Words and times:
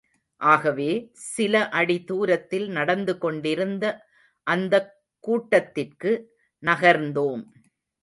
ஆகவே, 0.41 0.87
சில 1.27 1.69
அடி 1.69 2.03
துரத்தில் 2.03 2.67
நடந்து 2.69 3.17
கொண்டிருந்த 3.17 3.85
அடுத்த 4.47 4.83
கூட்டத்திற்கு 5.23 6.13
நகர்ந்தோம். 6.63 7.43